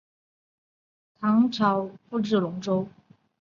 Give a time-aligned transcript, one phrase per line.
[1.19, 2.87] 唐朝复置龙州。